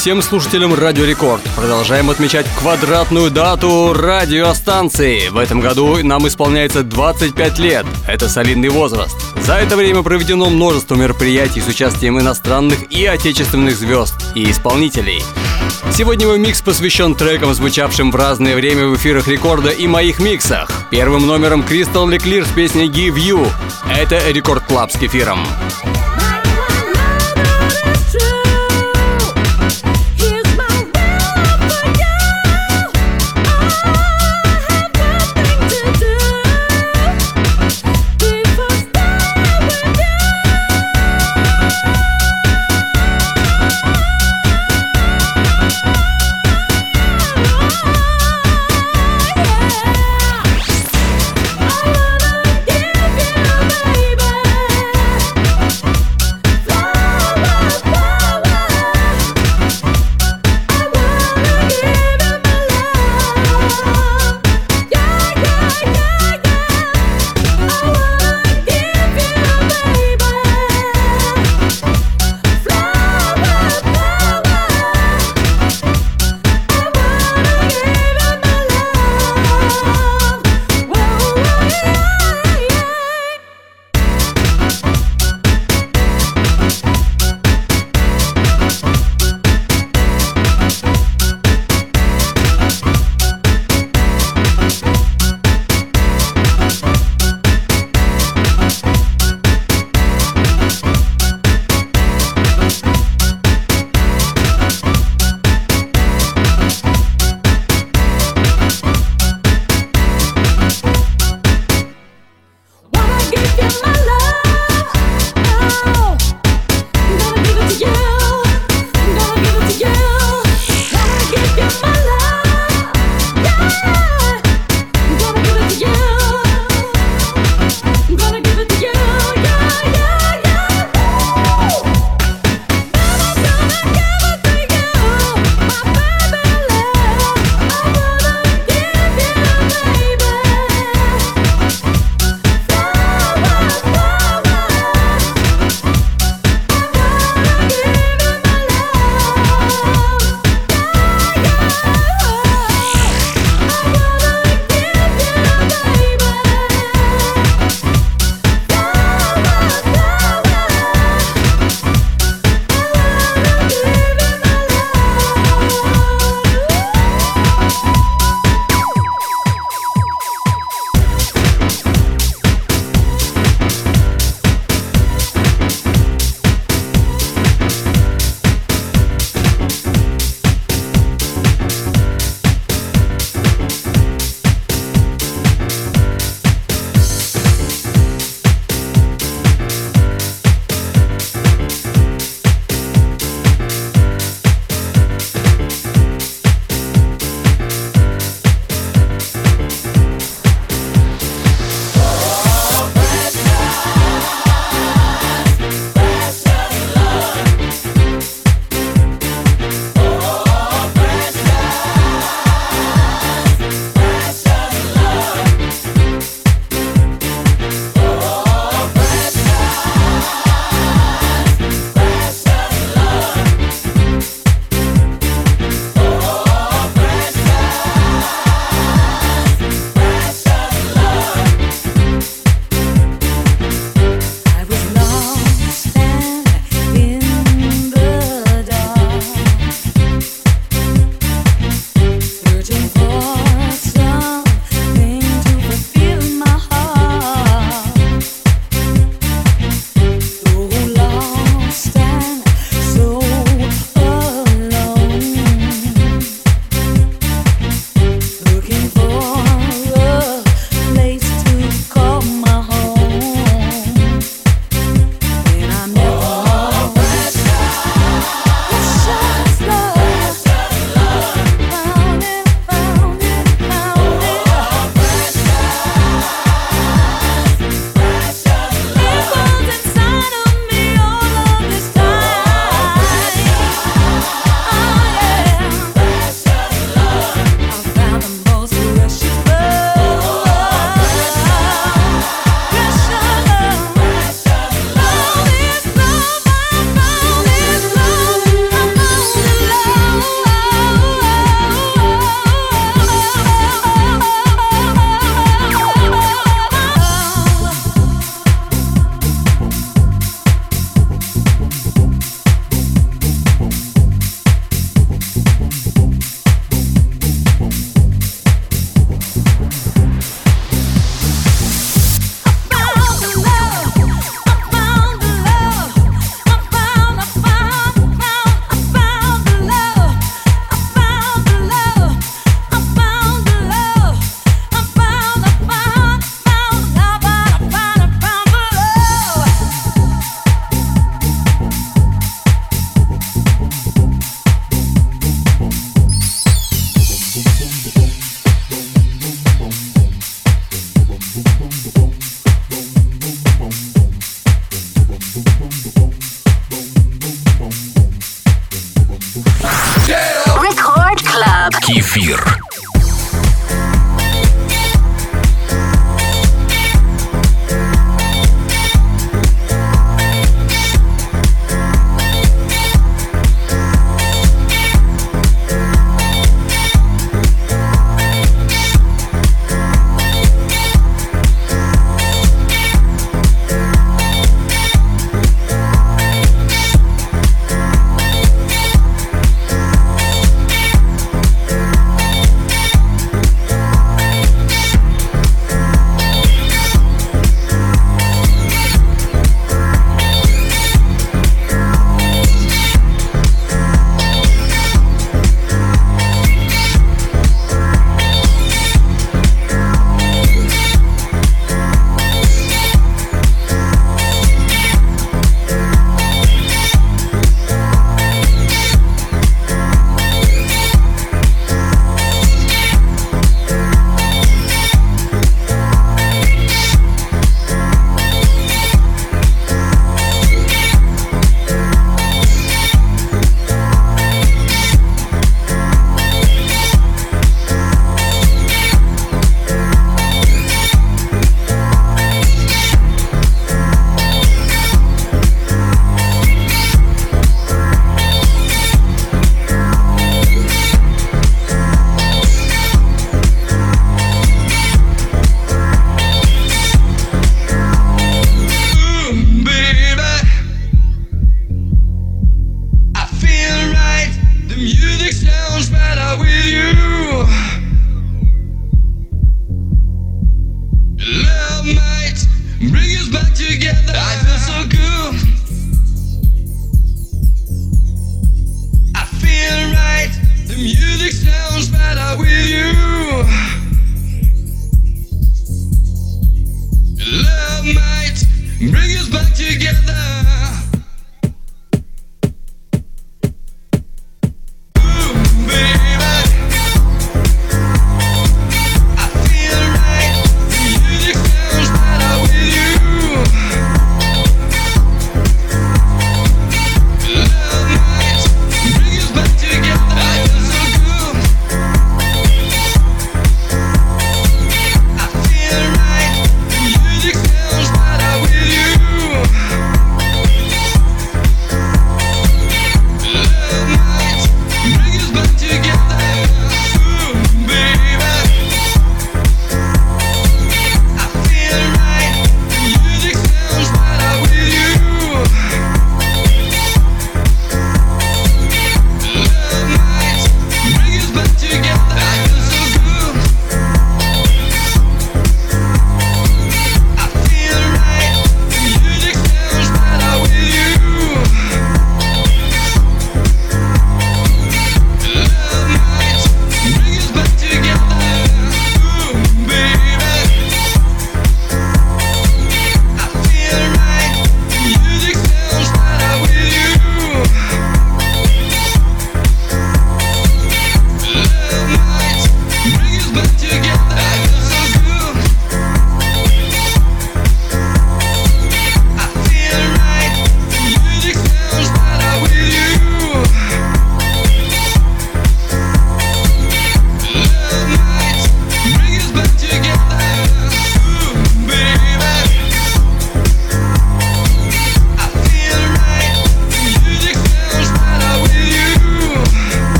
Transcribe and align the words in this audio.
Всем 0.00 0.22
слушателям 0.22 0.72
Радио 0.72 1.04
Рекорд. 1.04 1.42
Продолжаем 1.54 2.08
отмечать 2.08 2.46
квадратную 2.58 3.30
дату 3.30 3.92
радиостанции. 3.92 5.28
В 5.28 5.36
этом 5.36 5.60
году 5.60 6.02
нам 6.02 6.26
исполняется 6.26 6.82
25 6.82 7.58
лет. 7.58 7.84
Это 8.08 8.30
солидный 8.30 8.70
возраст. 8.70 9.14
За 9.42 9.56
это 9.56 9.76
время 9.76 10.02
проведено 10.02 10.48
множество 10.48 10.94
мероприятий 10.94 11.60
с 11.60 11.68
участием 11.68 12.18
иностранных 12.18 12.90
и 12.90 13.04
отечественных 13.04 13.76
звезд 13.76 14.14
и 14.34 14.50
исполнителей. 14.50 15.22
Сегодня 15.92 16.28
мой 16.28 16.38
микс 16.38 16.62
посвящен 16.62 17.14
трекам, 17.14 17.52
звучавшим 17.52 18.10
в 18.10 18.16
разное 18.16 18.56
время 18.56 18.86
в 18.86 18.96
эфирах 18.96 19.28
рекорда 19.28 19.68
и 19.68 19.86
моих 19.86 20.18
миксах. 20.18 20.70
Первым 20.90 21.26
номером 21.26 21.62
Crystal 21.62 22.08
Clear 22.08 22.46
с 22.46 22.48
песней 22.48 22.88
Give 22.88 23.16
You. 23.16 23.46
Это 23.94 24.18
Record 24.30 24.64
Club 24.64 24.90
с 24.92 24.96
кефиром. 24.96 25.40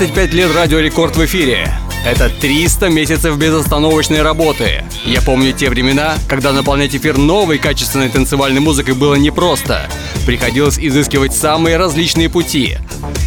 25 0.00 0.32
лет 0.32 0.56
радиорекорд 0.56 1.14
в 1.14 1.24
эфире. 1.26 1.70
Это 2.06 2.30
300 2.30 2.88
месяцев 2.88 3.36
безостановочной 3.36 4.22
работы. 4.22 4.82
Я 5.04 5.20
помню 5.20 5.52
те 5.52 5.68
времена, 5.68 6.14
когда 6.26 6.52
наполнять 6.52 6.96
эфир 6.96 7.18
новой 7.18 7.58
качественной 7.58 8.08
танцевальной 8.08 8.62
музыкой 8.62 8.94
было 8.94 9.16
непросто. 9.16 9.90
Приходилось 10.24 10.78
изыскивать 10.78 11.34
самые 11.34 11.76
различные 11.76 12.30
пути. 12.30 12.78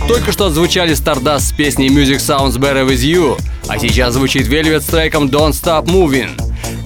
Только 0.08 0.32
что 0.32 0.48
отзвучали 0.48 0.96
Stardust 0.96 1.42
с 1.42 1.52
песней 1.52 1.90
Music 1.90 2.18
Sounds 2.18 2.58
Better 2.58 2.88
With 2.88 3.04
You, 3.04 3.40
а 3.68 3.78
сейчас 3.78 4.16
звучит 4.16 4.48
Velvet 4.48 4.82
с 4.82 4.86
треком 4.86 5.28
Don't 5.28 5.52
Stop 5.52 5.86
Moving. 5.86 6.32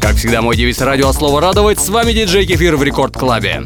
Как 0.01 0.17
всегда, 0.17 0.41
мой 0.41 0.57
девиз 0.57 0.81
радио 0.81 1.13
слово 1.13 1.39
радовать. 1.39 1.79
С 1.79 1.87
вами 1.87 2.11
диджей 2.11 2.45
Кефир 2.45 2.75
в 2.75 2.83
Рекорд 2.83 3.13
Клабе. 3.13 3.63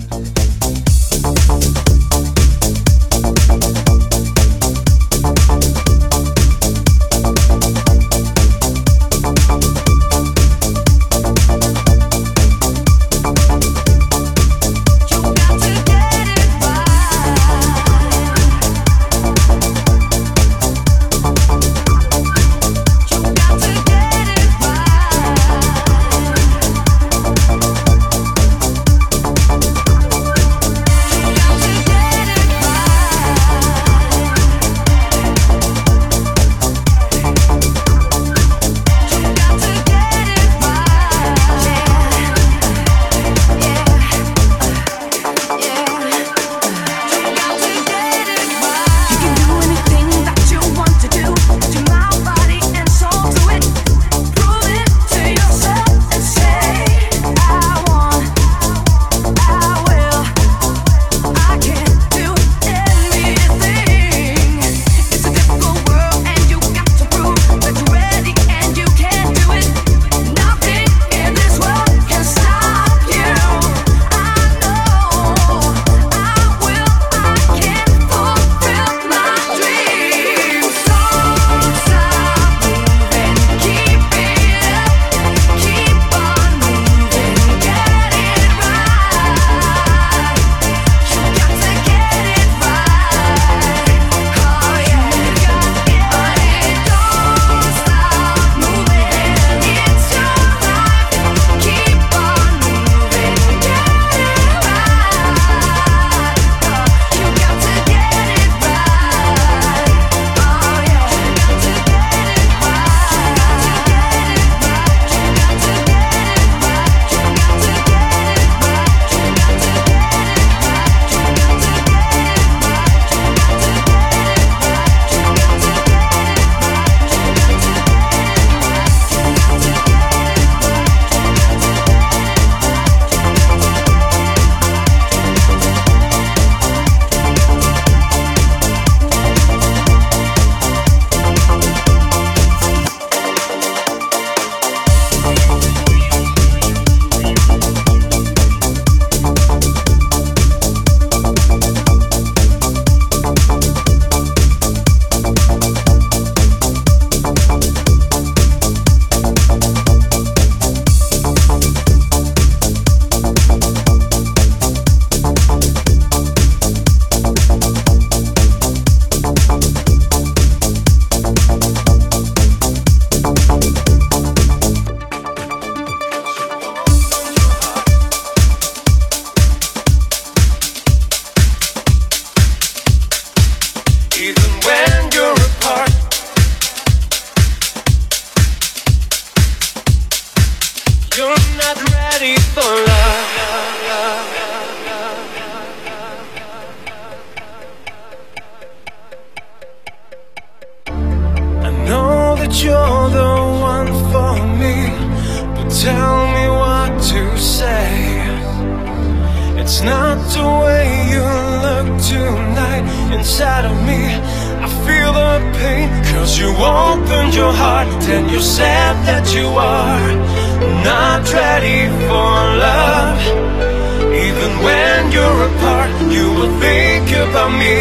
Me, 227.59 227.75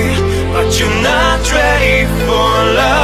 but 0.52 0.68
you're 0.78 1.02
not 1.02 1.40
ready 1.52 2.06
for 2.26 2.74
love. 2.78 2.99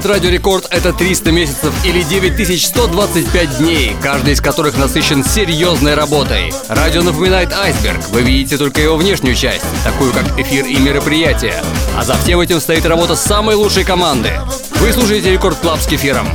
25 0.00 0.04
лет 0.04 0.06
Радио 0.06 0.30
Рекорд— 0.30 0.66
это 0.70 0.92
300 0.92 1.32
месяцев 1.32 1.74
или 1.84 2.02
9125 2.02 3.58
дней, 3.58 3.96
каждый 4.02 4.34
из 4.34 4.40
которых 4.40 4.76
насыщен 4.76 5.24
серьезной 5.24 5.94
работой. 5.94 6.52
Радио 6.68 7.02
напоминает 7.02 7.52
айсберг, 7.52 8.08
вы 8.10 8.22
видите 8.22 8.56
только 8.56 8.80
его 8.80 8.96
внешнюю 8.96 9.34
часть, 9.34 9.64
такую 9.84 10.12
как 10.12 10.38
эфир 10.38 10.66
и 10.66 10.76
мероприятия. 10.76 11.62
А 11.96 12.04
за 12.04 12.14
всем 12.16 12.40
этим 12.40 12.60
стоит 12.60 12.84
работа 12.86 13.16
самой 13.16 13.56
лучшей 13.56 13.84
команды. 13.84 14.32
Вы 14.76 14.92
слушаете 14.92 15.32
Record 15.32 15.58
Club 15.58 15.80
с 15.80 15.86
кефиром. 15.86 16.28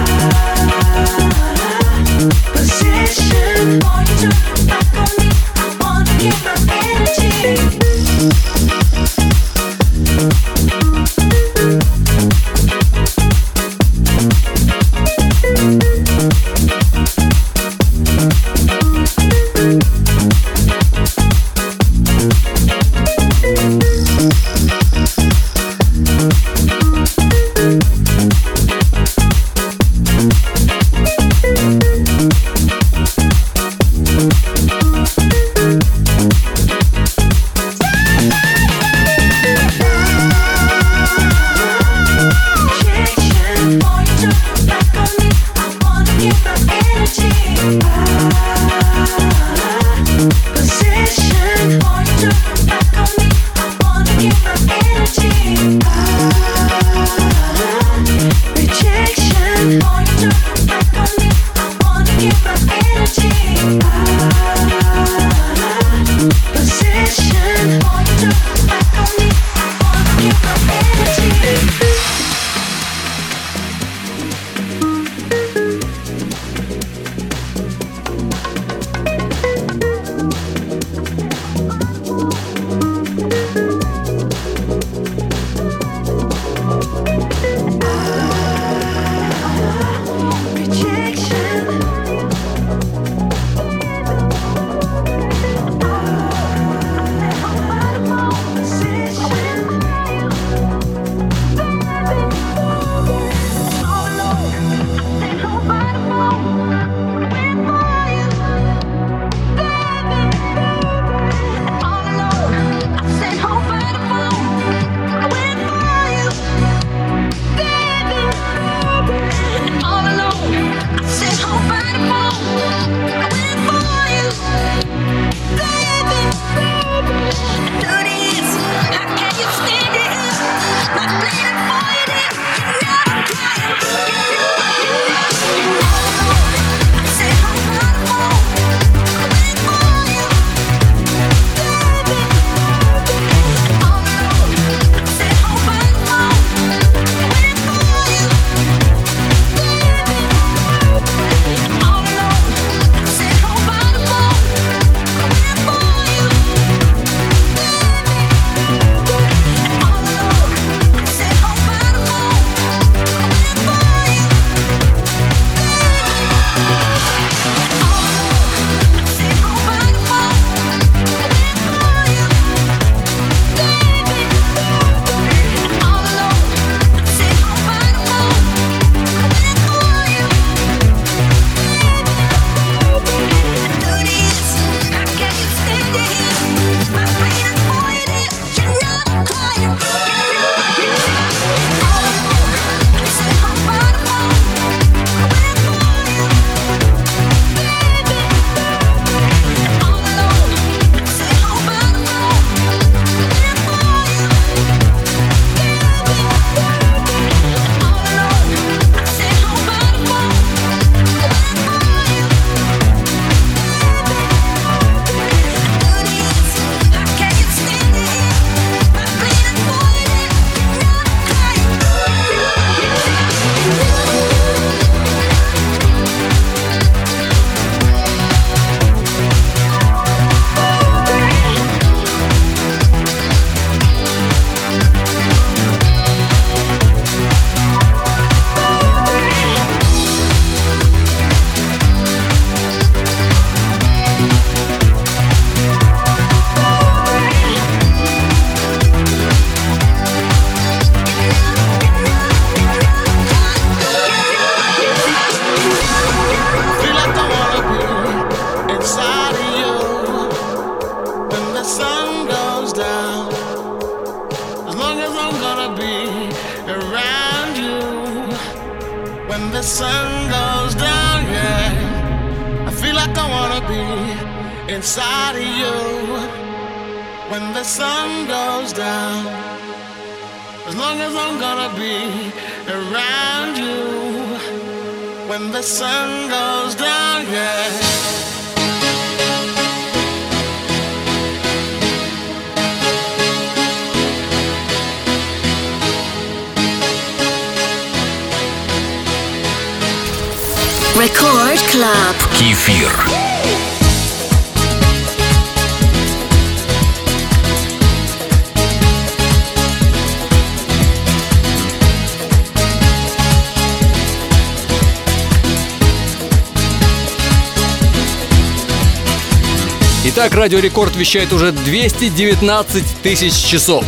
Итак, 320.18 320.32
Радио 320.32 320.60
Рекорд 320.60 320.96
вещает 320.96 321.30
уже 321.34 321.52
219 321.52 323.02
тысяч 323.02 323.34
часов. 323.34 323.84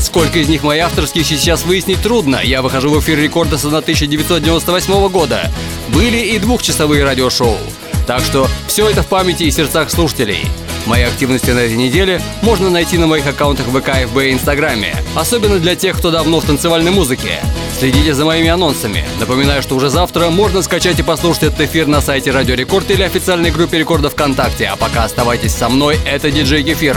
Сколько 0.00 0.40
из 0.40 0.48
них 0.48 0.64
мои 0.64 0.80
авторские 0.80 1.22
сейчас 1.22 1.64
выяснить 1.64 2.02
трудно. 2.02 2.40
Я 2.42 2.62
выхожу 2.62 2.90
в 2.90 2.98
эфир 2.98 3.16
рекорда 3.16 3.58
с 3.58 3.64
1998 3.64 5.08
года. 5.08 5.52
Были 5.94 6.16
и 6.16 6.40
двухчасовые 6.40 7.04
радиошоу. 7.04 7.56
Так 8.08 8.22
что 8.22 8.48
все 8.66 8.88
это 8.88 9.04
в 9.04 9.06
памяти 9.06 9.44
и 9.44 9.52
сердцах 9.52 9.88
слушателей. 9.88 10.48
Мои 10.88 11.02
активности 11.02 11.50
на 11.50 11.58
этой 11.58 11.76
неделе 11.76 12.18
можно 12.40 12.70
найти 12.70 12.96
на 12.96 13.06
моих 13.06 13.26
аккаунтах 13.26 13.66
ВК, 13.66 13.90
ФБ 14.08 14.16
и 14.22 14.32
Инстаграме. 14.32 14.96
Особенно 15.14 15.58
для 15.58 15.76
тех, 15.76 15.98
кто 15.98 16.10
давно 16.10 16.40
в 16.40 16.46
танцевальной 16.46 16.90
музыке. 16.90 17.42
Следите 17.78 18.14
за 18.14 18.24
моими 18.24 18.48
анонсами. 18.48 19.04
Напоминаю, 19.20 19.60
что 19.60 19.76
уже 19.76 19.90
завтра 19.90 20.30
можно 20.30 20.62
скачать 20.62 20.98
и 20.98 21.02
послушать 21.02 21.42
этот 21.42 21.60
эфир 21.60 21.88
на 21.88 22.00
сайте 22.00 22.30
Радио 22.30 22.54
Рекорд 22.54 22.90
или 22.90 23.02
официальной 23.02 23.50
группе 23.50 23.78
рекорда 23.78 24.08
ВКонтакте. 24.08 24.64
А 24.64 24.76
пока 24.76 25.04
оставайтесь 25.04 25.52
со 25.52 25.68
мной, 25.68 25.98
это 26.06 26.30
диджей 26.30 26.62
Кефир. 26.62 26.96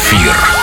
Эфир. 0.00 0.59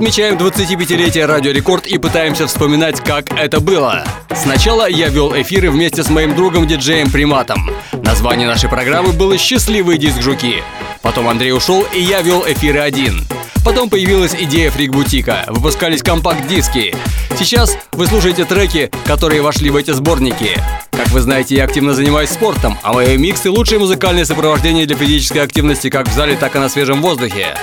Отмечаем 0.00 0.38
25-летие 0.38 1.26
Радио 1.26 1.52
Рекорд 1.52 1.86
и 1.86 1.98
пытаемся 1.98 2.46
вспоминать, 2.46 3.04
как 3.04 3.38
это 3.38 3.60
было. 3.60 4.02
Сначала 4.34 4.88
я 4.88 5.08
вел 5.08 5.34
эфиры 5.34 5.70
вместе 5.70 6.02
с 6.02 6.08
моим 6.08 6.34
другом 6.34 6.66
диджеем 6.66 7.10
Приматом. 7.10 7.70
Название 7.92 8.48
нашей 8.48 8.70
программы 8.70 9.12
было 9.12 9.36
«Счастливые 9.36 9.98
диск-жуки». 9.98 10.62
Потом 11.02 11.28
Андрей 11.28 11.52
ушел, 11.52 11.84
и 11.94 12.00
я 12.00 12.22
вел 12.22 12.42
эфиры 12.48 12.78
один. 12.78 13.26
Потом 13.62 13.90
появилась 13.90 14.34
идея 14.34 14.70
фрик-бутика, 14.70 15.44
выпускались 15.48 16.02
компакт-диски. 16.02 16.94
Сейчас 17.38 17.76
вы 17.92 18.06
слушаете 18.06 18.46
треки, 18.46 18.90
которые 19.04 19.42
вошли 19.42 19.68
в 19.68 19.76
эти 19.76 19.90
сборники. 19.90 20.56
Как 20.92 21.08
вы 21.08 21.20
знаете, 21.20 21.56
я 21.56 21.64
активно 21.64 21.92
занимаюсь 21.92 22.30
спортом, 22.30 22.78
а 22.82 22.94
мои 22.94 23.18
миксы– 23.18 23.50
лучшее 23.50 23.78
музыкальное 23.78 24.24
сопровождение 24.24 24.86
для 24.86 24.96
физической 24.96 25.40
активности 25.40 25.90
как 25.90 26.08
в 26.08 26.14
зале, 26.14 26.36
так 26.36 26.56
и 26.56 26.58
на 26.58 26.70
свежем 26.70 27.02
воздухе. 27.02 27.54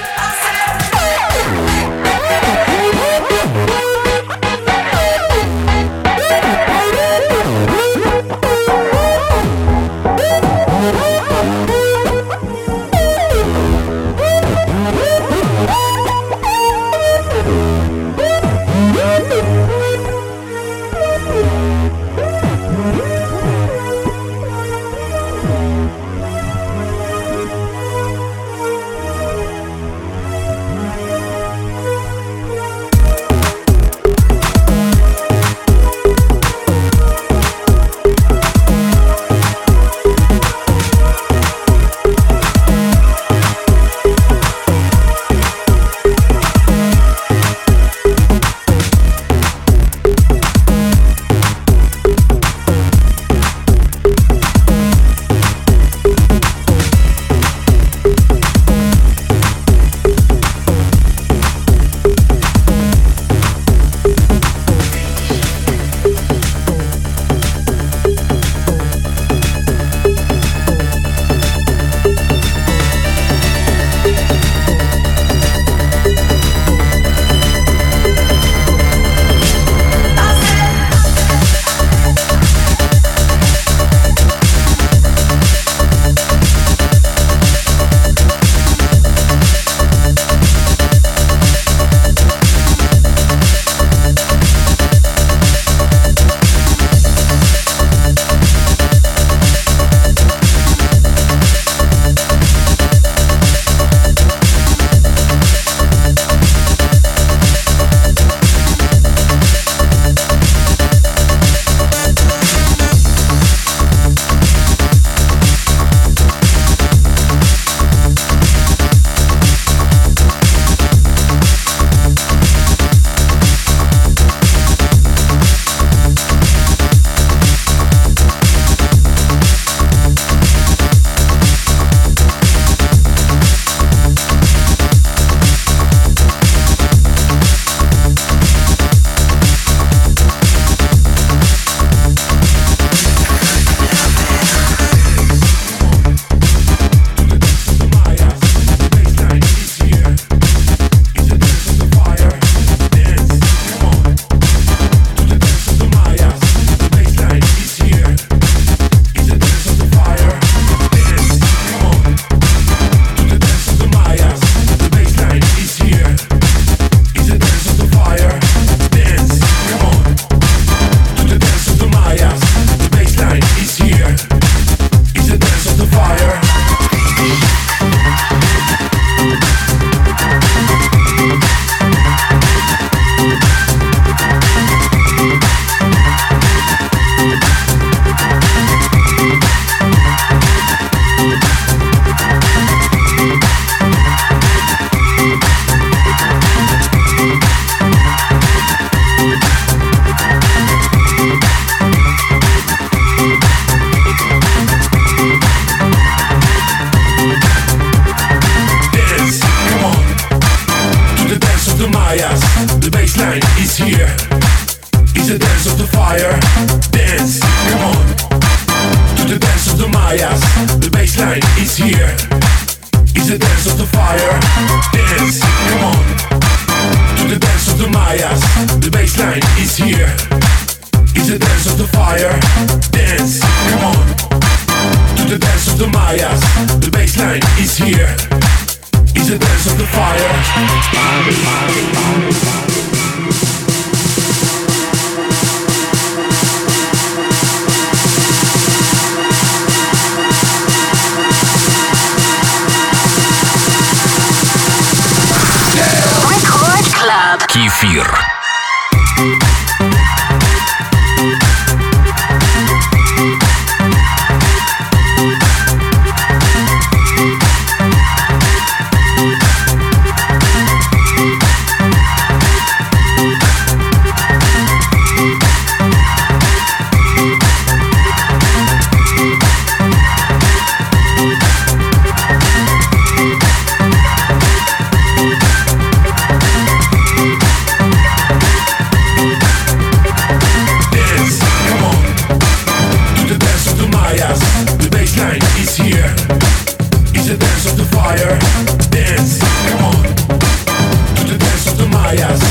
fire. 302.15 302.46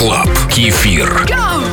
Рекорд 0.00 0.24
Клаб. 0.24 0.28
Кефир. 0.48 1.26
Go! 1.26 1.69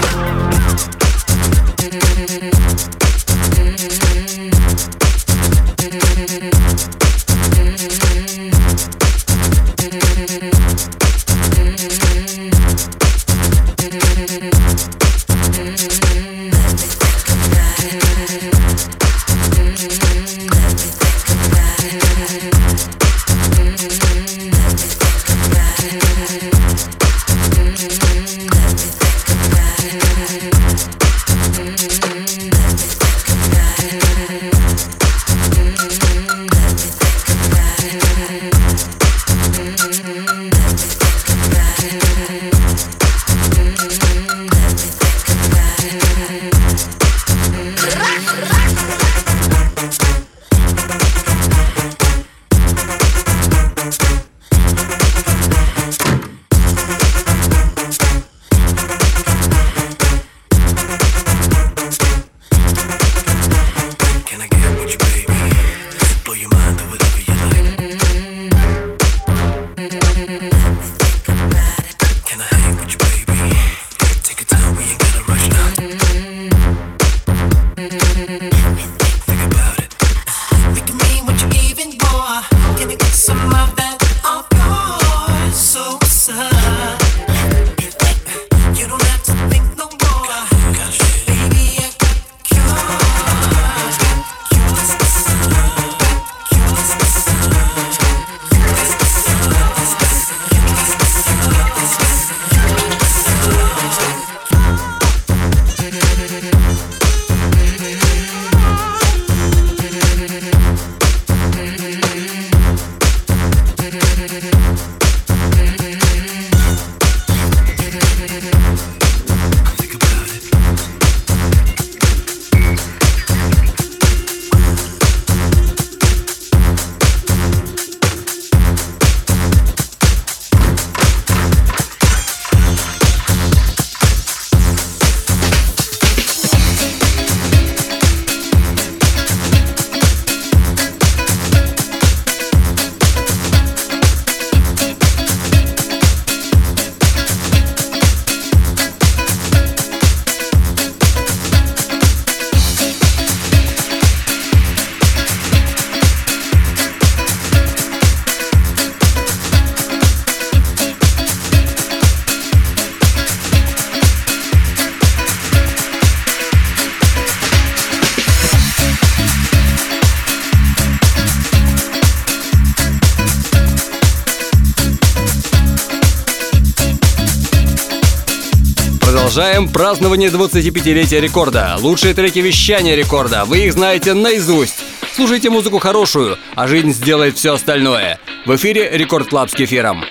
Празднование 179.87 180.29
25-летия 180.29 181.21
рекорда. 181.21 181.77
Лучшие 181.79 182.13
треки 182.13 182.39
вещания 182.39 182.93
рекорда. 182.93 183.45
Вы 183.45 183.59
их 183.59 183.71
знаете 183.71 184.13
наизусть. 184.13 184.83
Слушайте 185.13 185.49
музыку 185.49 185.79
хорошую, 185.79 186.37
а 186.55 186.67
жизнь 186.67 186.91
сделает 186.91 187.37
все 187.37 187.53
остальное. 187.53 188.19
В 188.45 188.53
эфире 188.57 188.89
Record 188.91 189.29
Club 189.29 189.49
с 189.49 189.53
кефиром. 189.53 190.03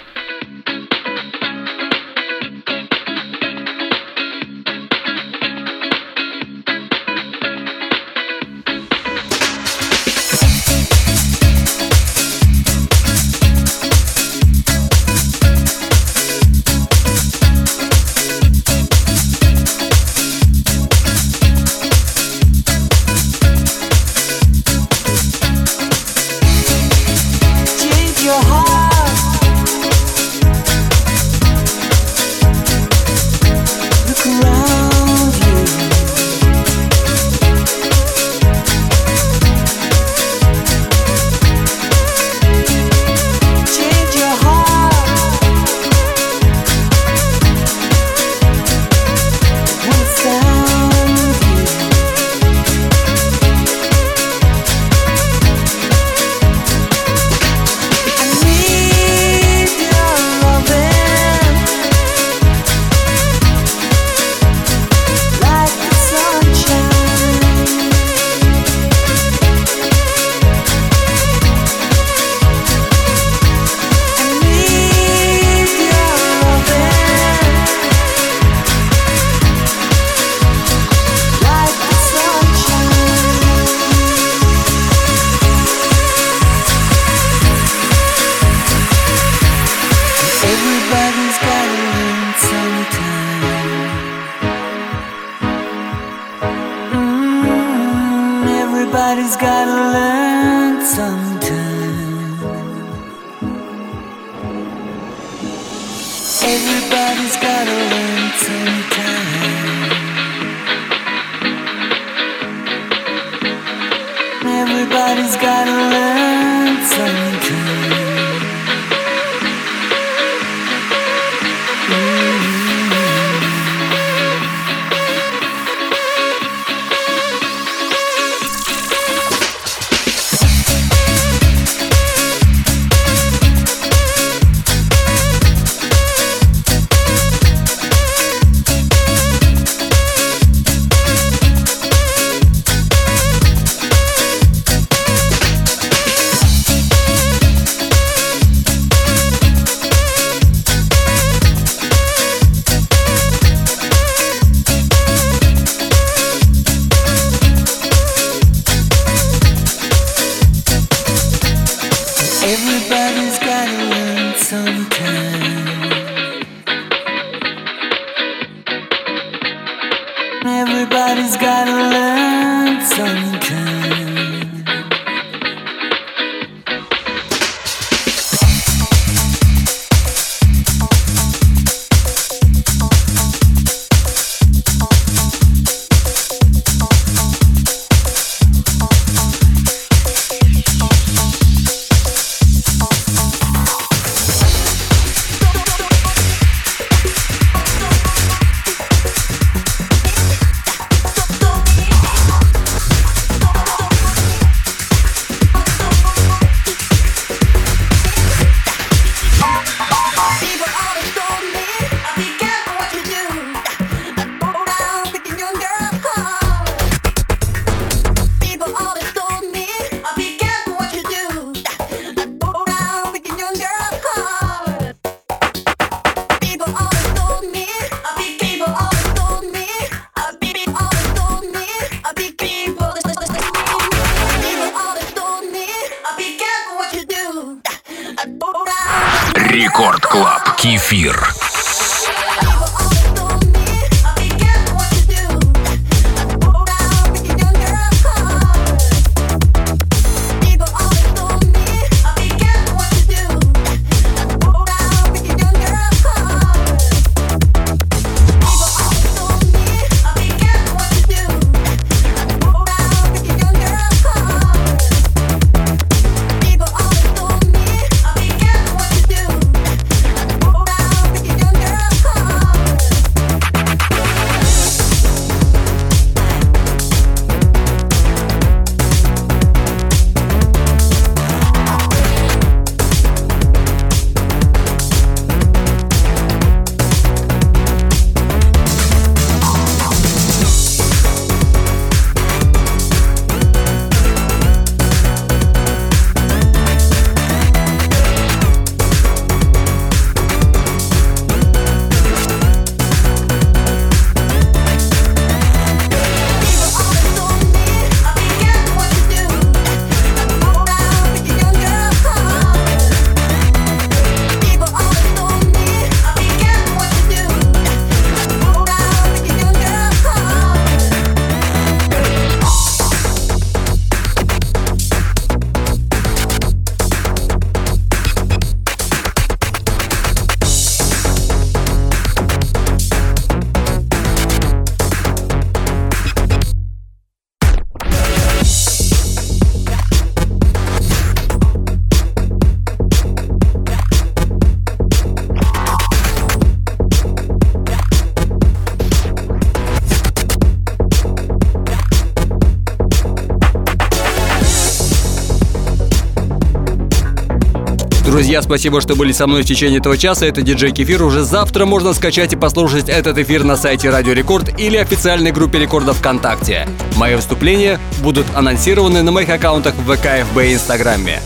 Друзья, 358.27 358.43
спасибо, 358.43 358.81
что 358.81 358.97
были 358.97 359.13
со 359.13 359.29
мной 359.29 359.43
в 359.43 359.47
течение 359.47 359.79
этого 359.79 359.97
часа. 359.97 360.27
Это 360.27 360.43
диджей 360.43 360.73
Кефир. 360.73 361.01
Уже 361.05 361.23
завтра 361.23 361.65
можно 361.65 361.93
скачать 361.93 362.33
и 362.33 362.37
послушать 362.37 362.89
этот 362.89 363.19
эфир 363.19 363.45
на 363.45 363.57
сайте 363.57 363.89
Радио 363.89 364.15
Рекорд 364.15 364.59
или 364.59 364.77
официальной 364.77 365.31
группе 365.31 365.61
рекордов 365.61 365.99
ВКонтакте. 365.99 366.69
Мои 366.97 367.15
выступления 367.15 367.79
будут 368.03 368.27
анонсированы 368.35 369.05
на 369.05 369.13
моих 369.13 369.29
аккаунтах 369.29 369.77
в 369.77 369.95
ВК, 369.95 370.27
ФБ 370.33 370.39
и 370.39 370.55
Инстаграме. 370.55 371.23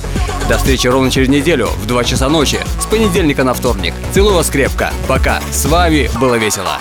До 0.46 0.58
встречи 0.58 0.88
ровно 0.88 1.10
через 1.10 1.30
неделю 1.30 1.68
в 1.82 1.86
2 1.86 2.04
часа 2.04 2.28
ночи 2.28 2.58
с 2.78 2.84
понедельника 2.84 3.44
на 3.44 3.54
вторник. 3.54 3.94
Целую 4.12 4.34
вас 4.34 4.50
крепко. 4.50 4.92
Пока. 5.08 5.40
С 5.50 5.64
вами 5.64 6.10
было 6.20 6.34
весело. 6.34 6.76